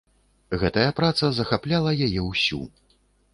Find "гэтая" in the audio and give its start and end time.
0.61-0.85